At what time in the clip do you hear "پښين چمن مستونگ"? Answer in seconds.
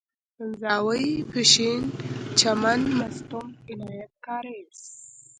1.29-3.51